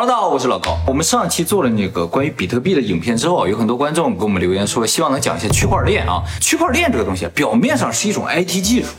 [0.00, 0.78] Hello，大家好，我是老高。
[0.86, 6.22] 我们上期做了那个关于比特币的影片之后，有很多观众给我们留言说，希望能讲一下区块链啊。
[6.40, 8.90] 区块链这个东西，表面上是一种 IT 技术，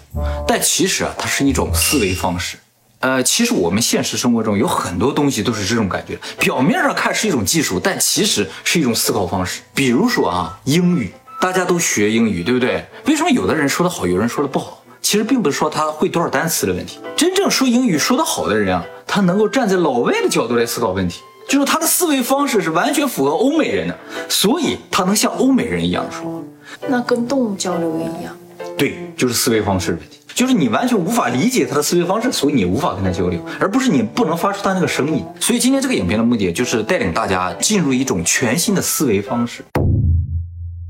[0.46, 2.58] 但其实啊，它是一种思维方式。
[3.00, 9.62] 呃，其实我们现实生活中有很多东西都是这种感觉，表面上看是一种技术，但其实是一种思考方式。
[9.74, 12.86] 比如说啊，英语，大家都学英语，对不对？
[13.06, 14.84] 为什么有的人说的好，有人说的不好？
[15.02, 23.98] 其实并不是说他会多少单词的问题，真正说英语说得好的人啊，他能够站在老外的角度来思考问题，就是他的思维方式是完全符合欧美人的，
[24.30, 26.40] 所以他能像欧美人一样说话。
[26.88, 28.38] 那跟动物交流也一样。
[28.78, 35.26] 对，就是思维方式问题，就是你完全无法理解他的思维方式，所以你无法跟他交流，而不是你不能发出他那个声音。
[35.40, 39.64] 所以今天这个影片的目的就是带领大家进入一种全新的思维方式。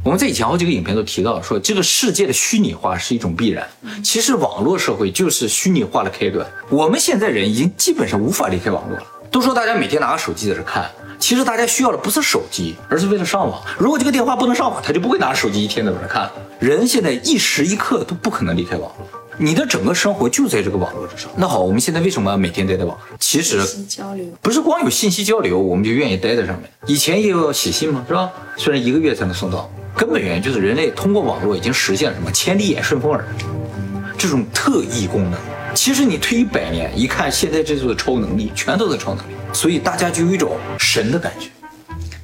[0.05, 3.67] 我们在以前好几个影片都提到，说这个世界的虚拟化是一种必然。
[4.01, 6.45] 其实网络社会就是虚拟化的开端。
[6.69, 9.03] 我们现在人已经基本上无法离开网络了。
[9.29, 10.89] 都说大家每天拿个手机在这看，
[11.19, 13.61] 其实大家需要的不是手机，而是为了上网。
[13.77, 16.31] 如果这个电话不能上网，他就不会拿着手机一天在这看。
[16.59, 19.05] 人现在一时一刻都不可能离开网络，
[19.37, 21.29] 你的整个生活就在这个网络之上。
[21.35, 23.17] 那好，我们现在为什么要每天待在网上？
[23.19, 26.71] 其实交流不是光有信息交流，我们就愿意待在上面。
[26.87, 28.31] 以前也有写信嘛，是吧？
[28.55, 29.69] 虽然一个月才能送到。
[29.95, 33.25] 根本原因就是人类通过网络已经实现了什么千里眼、顺风耳
[34.17, 35.39] 这种特异功能。
[35.75, 41.49] 其实你推一百年，一看现在这座超能力，全都是超能力，所以大家就有一种神的感觉。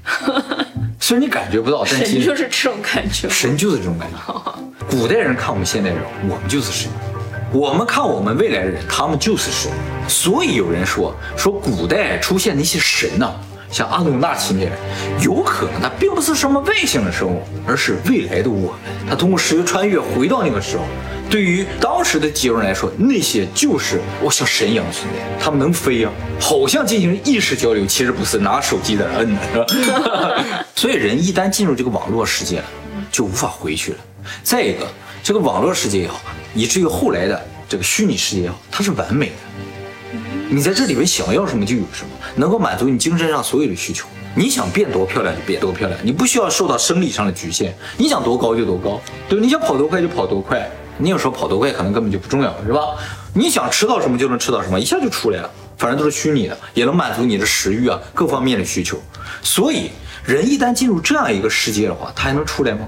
[1.00, 3.30] 虽然你感觉不到，但其实就是这种感觉。
[3.30, 4.18] 神就是这种感觉。
[4.90, 6.90] 古代人看我们现代人，我们就是神；
[7.52, 9.72] 我们看我们未来的人，他们就是神。
[10.08, 13.32] 所以有人说，说古代出现那些神呢。
[13.76, 14.72] 像阿努纳奇那样，
[15.20, 18.80] 有可能他并不是什么外星的生物，而是未来的我们。
[19.10, 20.84] 他通过时间穿越回到那个时候，
[21.30, 25.20] 对于当时的几个人来说，那些就是我像神一样的存在。
[25.38, 26.10] 他们能飞呀，
[26.40, 30.56] 好像进行意识交流，其实不是拿手机在那摁的。
[30.74, 32.66] 所以人一旦进入这个网络世界了，
[33.12, 33.98] 就无法回去了。
[34.42, 34.88] 再一个，
[35.22, 36.22] 这个网络世界也好，
[36.54, 39.34] 以至于后来的这个虚拟世界也好，它是完美的。
[40.48, 44.08] 你在这里面想要什么就有什么，能够满足你精神上所有的需求。
[44.36, 47.76] 你想变多漂亮就变多漂亮，你不需要受到生理上的局限。
[47.98, 50.70] 你想多高就多高，对你想跑多快就跑多快。
[50.98, 52.80] 你有时候跑多快可能根本就不重要，是吧？
[53.34, 55.50] 你想吃到什么就能吃到什么，一下就出来了。
[55.78, 59.02] 反正都是虚拟的，也能满足你的食欲啊各方面的需求。
[59.42, 59.90] 所以
[60.24, 62.88] 人一旦进入这样一个世界的话，他还能出来吗？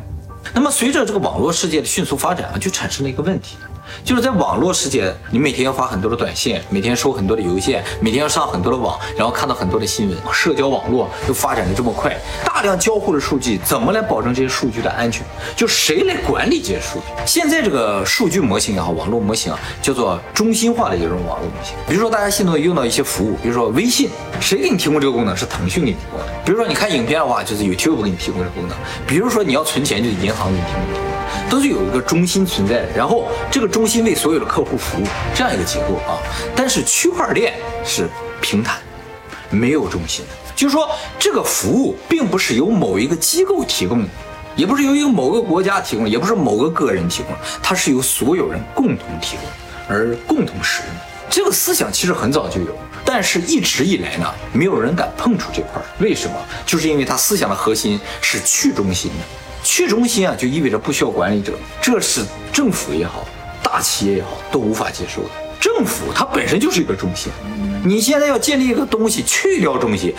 [0.54, 3.58] 那么随着这个网络世界的迅速发展啊，就产生了一个问题。
[4.04, 10.18] 就是在网络世界，你每天要发很多的短信，每天收很多的邮件，每天要上很多的网，然后看到很多的新闻。
[10.32, 12.16] 社交网络又发展的这么快，
[12.46, 15.26] 大量交互的数据，怎么来保证这些数据的安全？
[15.56, 17.06] 就谁来管理这些数据？
[17.26, 21.76] 现在这个数据模型也好，网络模型啊，叫做中心化的一种网络模型。
[21.88, 24.10] 比如说大家现在用到一些服务，比如说微信，
[24.40, 25.36] 谁给你提供这个功能？
[25.38, 26.26] 是腾讯给你提供的。
[26.44, 28.76] 比如说你看影片的话，就是 YouTube 给你提供这个功能。
[29.06, 31.17] 比如说你要存钱，就是银行给你提供。
[31.50, 36.18] 都是有一个中心存在的，然后这个中心为所有的客户服务，这样一个结构啊。
[36.56, 37.54] 但是区块链
[37.86, 38.08] 是
[38.42, 38.80] 平坦，
[39.50, 44.10] 没有中心，就是说这个服务并不是由某一个机构提供的，
[44.56, 49.46] 也不是由一个某个国家提供，也不是某个个人提供，它是由所有人共同提供
[49.88, 50.90] 而共同使用。
[51.30, 52.74] 这个思想其实很早就有，
[53.04, 55.82] 但是一直以来呢，没有人敢碰触这块。
[56.00, 56.34] 为什么？
[56.66, 59.26] 就是因为它思想的核心是去中心的。
[59.68, 61.52] 去中心啊，就意味着不需要管理者，
[61.82, 62.22] 这是
[62.54, 63.28] 政府也好，
[63.62, 65.30] 大企业也好都无法接受的。
[65.60, 67.30] 政府它本身就是一个中心，
[67.84, 70.16] 你现在要建立一个东西去掉中心，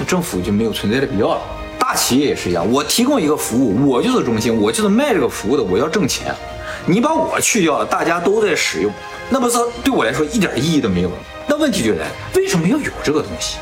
[0.00, 1.40] 那政府就没有存在的必要了。
[1.78, 6.34] 大企业也是一样，我提供一个服务，我就是中心，我就是卖这个服务的，我要挣钱。
[6.84, 8.92] 你把我去掉了，大家都在使用，
[9.30, 11.16] 那不是对我来说一点意义都没有了。
[11.46, 13.58] 那问题就来，为什么要有这个东西？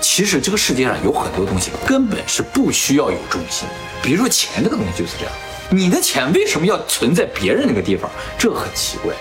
[0.00, 3.66] 其实这个世界上有很多东西根本是不需要有中心，
[4.02, 5.34] 比如说钱这个东西就是这样。
[5.68, 8.10] 你的钱为什么要存在别人那个地方？
[8.38, 9.12] 这很奇怪。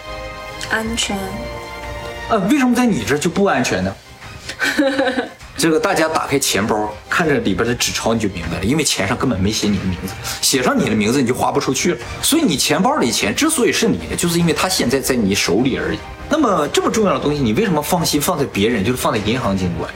[0.70, 1.18] 安全。
[2.30, 3.96] 呃，为什么在你这就不安全呢？
[5.58, 11.98] 这个大家打开钱包，看着里边的纸钞你就明白了，因为钱上根本没写你的名字，写上你的名字你就花不出去了。
[12.22, 16.00] 所以你钱包里钱之所以是你的，就是因为它现在在你手里而已。
[16.30, 19.90] 那么这么重要的东西，你为什么放心放在别人，就是放在银行监管？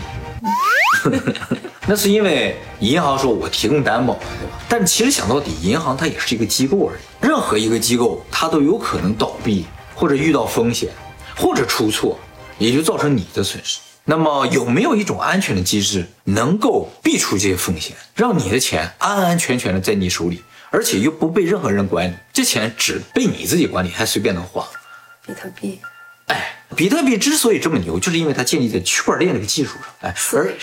[1.88, 4.58] 那是因为银行说我提供担保，对吧？
[4.68, 7.28] 但其实想到底，银行它也是一个机构而已。
[7.28, 9.66] 任何一个机构，它都有可能倒闭，
[9.96, 10.90] 或者遇到风险，
[11.36, 12.20] 或者出错，
[12.58, 13.80] 也就造成你的损失。
[14.06, 22.16] 那么有没有一种安全的机制，能够避除这些风险，让你的钱安安全全的在你手里，而且又不被任何人管理？
[22.34, 24.68] 这钱只被你自己管理，还随便能花？
[25.26, 25.80] 比特币。
[26.28, 29.84] 哎，比特币之所以这么牛，就是因为它建立在区块链这个技术上。
[30.02, 30.54] 哎，而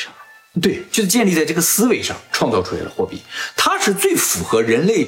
[0.61, 3.21] 对，就是建立在这个思维上创造出来的货币，
[3.55, 5.07] 它是最符合人类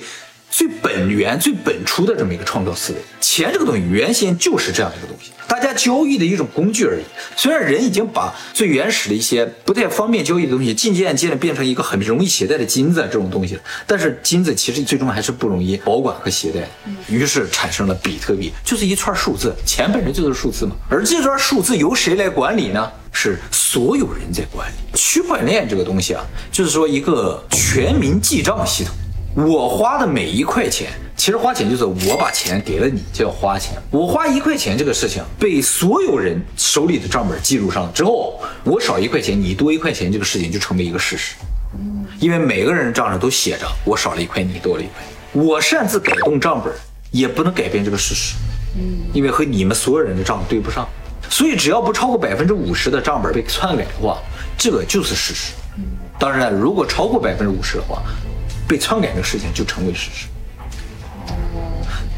[0.50, 2.98] 最本源、最本初的这么一个创造思维。
[3.20, 7.02] 钱这个东西原先就是这样一个东西，大家交易的一种工具而已。
[7.36, 16.68] 虽然人已经把最原始的一些不太方便交易的东西，渐渐渐的变成一个很容易携带的金子这种东西了，但是金子其实最终还是不容易保管和携带的。
[17.08, 20.74] 于是产生了比特币，就是一串数字，钱本身就是数字嘛。
[20.88, 22.90] 而这串数字由谁来管理呢？
[23.12, 24.74] 是所有人在管理。
[24.94, 28.94] 区块链这个东西啊，就是说一个全民记账系统。
[29.34, 33.74] 我花的每一块钱，其实花钱就是我把钱给了你，就要花钱。
[33.90, 41.36] 我花一块钱这个事情被所有人手里的账本记录上之后，我少一块钱，你多一块钱，这个事情就成为一个事实。
[42.18, 45.04] 因为每个人账上都写着我少了一块，你多了一块。
[45.32, 46.72] 我擅自改动账本，
[47.12, 48.34] 也不能改变这个事实。
[49.12, 50.88] 因为和你们所有人的账对不上，
[51.30, 54.18] 所以只要不超过百分之五十的账本被篡改的话，
[54.56, 55.52] 这个就是事实。
[56.18, 58.02] 当然，如果超过百分之五十的话，
[58.68, 60.26] 被篡改这个事情就成为事实。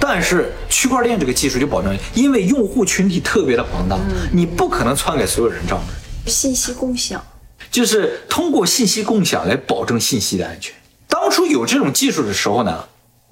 [0.02, 3.96] 但是区块链这个技术就保证，因为用户群体特别的庞大，
[4.32, 7.22] 你不可能篡改所有人账本，信息共享，
[7.70, 10.74] 就是通过信息共享来保证信息的安全。
[11.06, 12.84] 当初有这种技术的时候呢，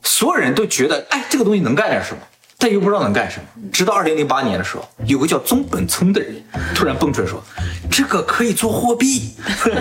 [0.03, 2.21] 所有人都觉得，哎，这个东西能干点什么，
[2.61, 3.45] 但又不知道能干什么。
[3.71, 6.43] 直到二零零八年的时候，有个叫中本聪的人
[6.75, 7.41] 突然蹦出来说，
[7.89, 9.33] 这个可以做货币。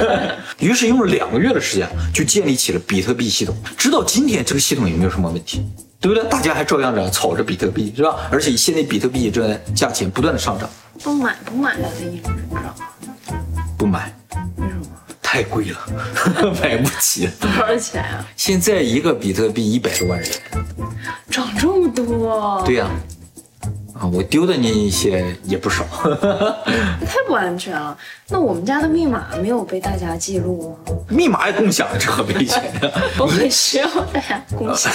[0.59, 3.55] 于是用了两个月的时间，就建立起了比特币系统。
[3.75, 5.65] 直到今天，这个系统也没有什么问题，
[5.99, 6.23] 对不对？
[6.29, 8.15] 大家还照样着炒着比特币，是吧？
[8.31, 10.69] 而且现在比特币也正在价钱不断的上涨。
[11.01, 13.55] 不买不买了的一种人，知道吗？
[13.75, 14.13] 不买，
[14.57, 14.85] 为什么？
[15.23, 17.27] 太贵了， 买不起。
[17.39, 18.23] 多少钱啊？
[18.35, 20.29] 现在一个比特币一百多万人，
[21.29, 22.61] 涨这么多？
[22.65, 22.87] 对呀、
[23.93, 25.83] 啊，我丢的那些也不少。
[27.05, 27.97] 太不安全了。
[28.29, 30.95] 那我们家的密码没有被大家记录吗？
[31.09, 32.91] 密码也共享，这很危险的。
[33.17, 34.91] 我很需要大家共享。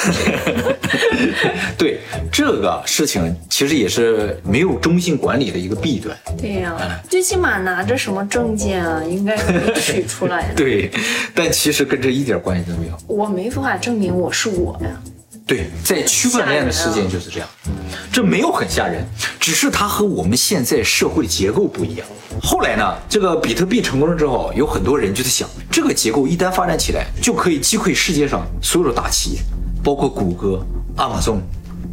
[1.79, 2.01] 对
[2.31, 6.17] 这个事情，其实也是没有中心管理的一个弊端。
[6.37, 6.77] 对呀、
[7.09, 10.55] 最起码拿着什么证件啊，应该可以取出来的。
[10.63, 10.91] 对，
[11.35, 12.99] 但其实跟这一点关系都没有。
[13.07, 14.91] 我没法证明我是我呀。
[15.47, 17.49] 对，在区块链的世界就是这样，
[18.13, 19.05] 这没有很吓人，
[19.41, 22.07] 只是它和我们现在社会结构不一样。
[22.43, 29.41] 后来呢，这个比特币成功了之后，有很多人就在想，这个结构一旦发展起来，就可以击溃世界上所有的大企业，
[29.83, 30.65] 包括谷歌、
[30.97, 31.41] Amazon、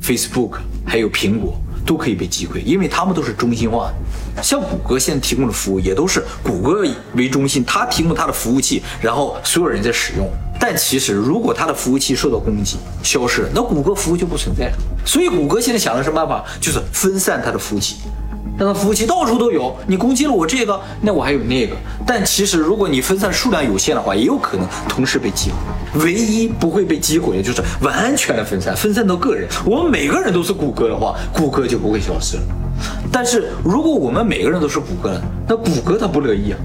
[0.01, 1.59] Facebook，还有苹果。
[1.85, 3.91] 都可以被击溃，因为他们都是中心化
[4.35, 4.43] 的。
[4.43, 6.85] 像谷歌现在提供的服务也都是谷歌
[7.15, 10.29] 为中心，它提供它的服务器，然后所有人在使用。
[10.59, 14.73] 但其实如果它的服务器受到攻击、消失，那谷歌服务就不存在了。
[15.05, 16.43] 所以谷歌现在想的什么办法？
[16.59, 17.95] 就是分散它的服务器，
[18.57, 19.73] 让它服务器到处都有。
[19.87, 21.75] 你攻击了我这个，那我还有那个。
[22.05, 26.03] 但其实如果你分散数量有限的话，也有可能同时被击毁。
[26.03, 29.47] 唯一不会被击毁的就是完全的分散，分散到个人。
[29.65, 32.43] 我们每个人都是谷歌的话，谷歌就不会消失了。
[33.11, 36.59] 但是如果我们每个人都是谷歌的，那谷歌它不乐意啊，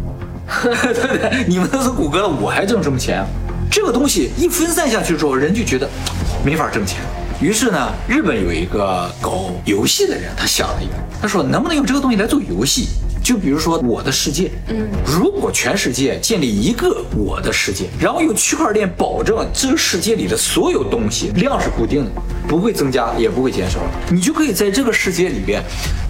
[0.63, 1.45] 对不对？
[1.49, 3.27] 你们都是谷歌的，我还挣什么钱啊？
[3.75, 5.91] 这个东西一分散下去之后，人就觉得
[6.47, 7.01] 没法挣钱。
[7.41, 12.87] 于是呢，日本有一个搞游戏的人，他想了一个，他说能不能用这个东西来做游戏？
[13.21, 22.11] 就比如说我的世界，嗯，如果全世界建立一个我的世界，然后用区块链保证这个世界里的所有东西量是固定的，
[22.47, 25.61] 不会增加也不会减少，你就可以在这个世界里边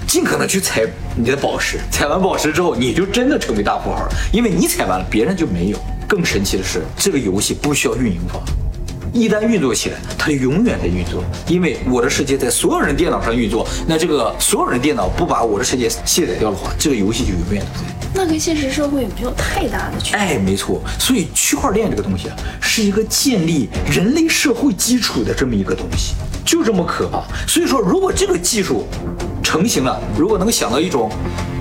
[0.06, 0.82] 尽可能去采
[1.16, 5.78] 你的宝石，采完宝石之后，你就真的成为大富豪了，因为你采完了，别人就没有。
[6.14, 8.40] 更神奇的是，这个游戏不需要运营方。
[9.12, 13.66] 一旦运作起来，它就永远在运作，因为我的世界在所有人电脑上运作。
[13.84, 17.86] 那这个所有人电脑不把我的世界卸载掉的话，这个游戏就永远都在。
[18.14, 20.20] 那跟现实社会也没有太大的区别。
[20.20, 20.80] 哎，没错。
[21.00, 27.24] 所以区块链这个东西啊，是一个建立人类社会基础的这么一个东西，就这么可怕。
[27.48, 28.86] 所以说，如果这个技术
[29.44, 31.08] 成型了，如果能够想到一种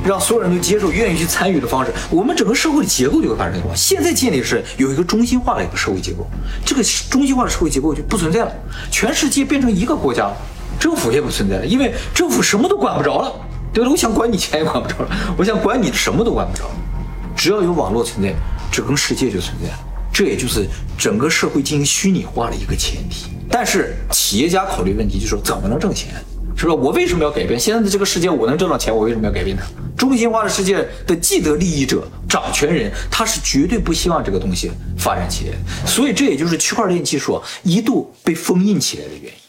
[0.03, 3.75] 让所有人都接受、愿意去参与的方式，我们整个社会的结构就会发生变化。
[3.75, 6.25] 现在建立是有一个中心化的一个社会结构，
[6.65, 8.51] 这个中心化的社会结构就不存在了，
[8.89, 10.35] 全世界变成一个国家了，
[10.79, 13.31] 政府也不存在了，因为政府什么都管不着了，
[13.73, 13.91] 对了？
[13.91, 16.65] 我想管你钱也管不着了，我想管你什么都管不着。
[17.35, 18.33] 只要有网络存在，
[18.71, 19.79] 整个世界就存在了。
[20.11, 23.31] 这也就是整个社会进行虚拟化的一个前提。
[23.49, 26.13] 但是企业家考虑问题就是说，怎么能挣钱？
[26.63, 26.73] 是吧？
[26.73, 28.29] 我为什么要改变现在的这个世界？
[28.29, 29.65] 我能挣到钱，我为什么要改变它？
[29.97, 35.57] 中心化的世界的既得利益者、掌权人，他是绝对不希望这个东西发展起来。
[35.85, 39.39] 所以这也就是区块链技术一度被封印起来的原因。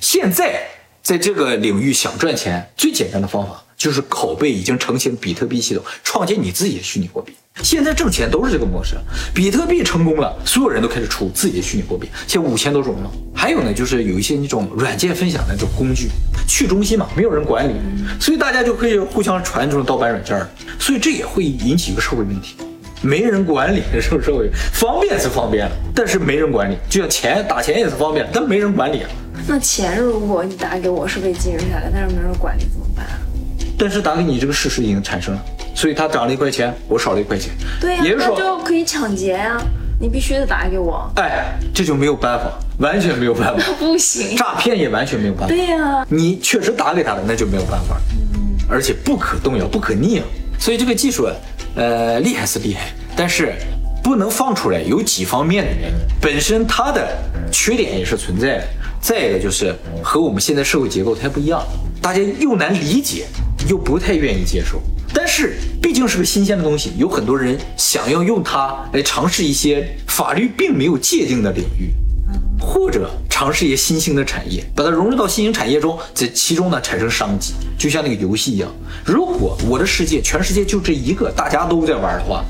[0.00, 0.60] 现在
[1.04, 7.32] 在这个领域想赚钱，最简单的方法就是拷贝已经成型的比特币系统，创建你自己的虚拟货币。
[7.62, 8.96] 现在挣钱都是这个模式，
[9.34, 13.10] 比特币成功了，所有人都开始出自己的虚拟货币，现在五千多种了。
[13.34, 16.08] 还有呢，就是有一些那种软件分享的这种工具，
[16.48, 17.74] 去中心嘛，没有人管理，
[18.18, 22.56] 所以大家就可以互相传这种盗版软件儿，所以这也会引起一个社会问题。
[23.02, 29.10] 没人管理的时候，社会方便是方便了，但是没人管理，就像钱打钱也是方便，但没人管理啊。
[29.46, 33.18] 那钱如果你打给我是被记录下来，但是没人管理怎么办啊？
[33.78, 37.52] 但是打给你这个事实已经产生了，所以他涨了一块钱，我少了一块钱。
[37.80, 39.60] 对呀、那也就是说，就可以抢劫呀、
[40.00, 44.36] 你必须得打给我，哎，这就没有办法，完全没有办法， 不行。
[44.36, 45.48] 诈骗也完全没有办法。
[45.48, 48.02] 对呀、你确实打给他了，那就没有办法了，
[48.68, 50.24] 而且不可动摇、不可逆啊。
[50.58, 51.28] 所以这个技术，
[51.74, 53.54] 呃，厉害是厉害，但是
[54.02, 55.96] 不能放出来，有几方面的原因。
[56.20, 57.08] 本身它的
[57.50, 58.64] 缺点也是存在的，
[59.00, 61.62] 再一个就是和我们现在社会结构太不一样，
[62.02, 63.26] 大家又难理解，
[63.68, 64.82] 又不太愿意接受。
[65.30, 71.94] 是毕竟是个新鲜的东西，有很多人想要用它来尝试一些法律并没有界定的领域。
[72.62, 78.70] 或者尝试一些新兴的产业，把它融入到新兴产业中，在其中呢产生商机，就像那个游戏一样。
[79.02, 82.44] 如果我的世界，全世界就这一个，大家都在玩的话，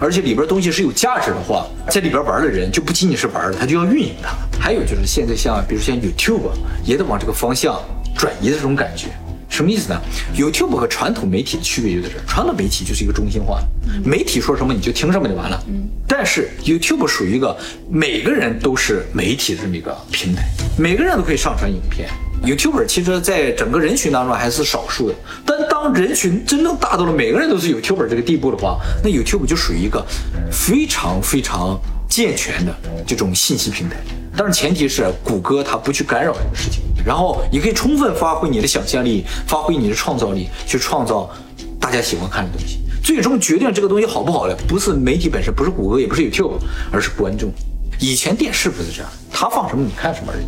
[0.00, 4.30] 而且里边东西是有价值的话，在里边玩的人就不仅仅是玩了，他就要运营它。
[4.58, 6.50] 还有就是现在像比如像 YouTube
[6.84, 7.80] 也得往这个方向
[8.16, 9.06] 转移的这种感觉。
[9.54, 10.00] 什么意思呢
[10.36, 13.68] ？YouTube 和传统媒体的区别就在这儿，传统媒体就是一个中心化的，
[14.04, 15.62] 媒体说什么你就听什么就完了。
[16.08, 17.56] 但是 YouTube 属于一个
[17.88, 20.42] 每个人都是媒体的这么一个平台，
[20.76, 22.08] 每个人都可以上传影片。
[22.44, 25.14] YouTuber 其实在整个人群当中还是少数的，
[25.46, 30.04] 但当人群真正大到了每个人都是 YouTuber 这个地步的话，那 YouTube 就属于一个
[30.50, 32.74] 非常非常健全的
[33.06, 33.96] 这种信息平台。
[34.36, 41.30] 但是前提是谷歌它不去干扰这个事情，然后你可以充分发挥你的想象力，发挥你的创造力，去创造
[41.78, 42.78] 大家喜欢看的东西。
[43.02, 46.52] 最终决定这个东西好不好的，不是媒体本身，不是谷歌，也不是 YouTube，
[46.90, 47.52] 而是观众。
[48.00, 50.46] 以前电视不是这样，他放什么你看什么而已。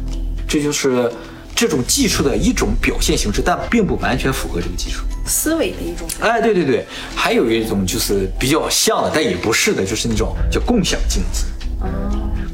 [0.48, 1.12] 这就是
[1.54, 5.02] 这种技术的一种表现形式，但并不完全符合这个技术。
[5.26, 6.08] 思维的一种。
[6.20, 11.44] 哎，对对对，还有一种就是比较像的，但也不是的，就是那种叫共享经济。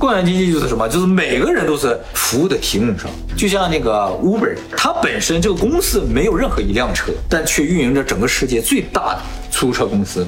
[0.02, 0.88] 共享经济就是什么？
[0.88, 10.26] 就是每个人都是服务的提供商，就像那个 Uber，它本身这个公司没有任何一辆车，但却运营着整个世界最大的出租车公司。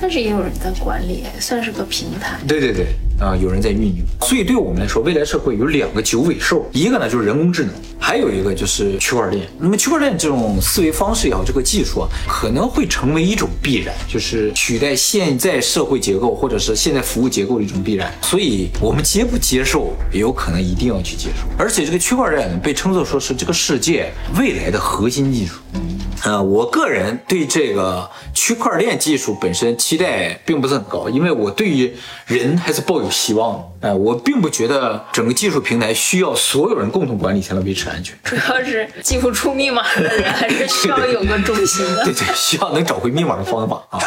[0.00, 2.40] 但是也有人在管理，算是个平台。
[2.48, 2.86] 对对对，
[3.20, 4.04] 啊、有人在运营。
[4.22, 9.46] 所以对我们来说，未来社会有两个九尾兽，一个呢就是人工智能，还有一个就是区块链。
[9.58, 18.12] 那么区块链这种思维方式也好，这个技术啊，可能会成为一种必然，就是取代现在社会结构或者是现在服务结构的一种必然。
[18.22, 21.46] 所以我们接不接受，也有可能一定要去接受。
[21.58, 25.56] 而且这个区块链被称作说是这个世界未来的核心技术。
[26.24, 31.92] 呃，我个人对这个区块链技术本身期待并不是很高，因为我对于
[32.26, 33.88] 人还是抱有希望的。
[33.88, 38.14] 呃，我并不觉得整个技术平台需要所有人共同管理才能维持安全。
[38.22, 42.12] 主要是记不出密码的人，还是需要有个中心的对。
[42.12, 43.98] 对，需要能找回密码的方法啊。